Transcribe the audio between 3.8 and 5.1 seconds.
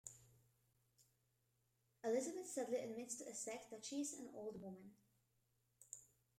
she is an old woman.